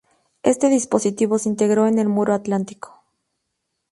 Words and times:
Este 0.41 0.69
dispositivo 0.69 1.37
se 1.37 1.47
integró 1.47 1.85
en 1.85 1.99
el 1.99 2.09
Muro 2.09 2.33
atlántico. 2.33 3.03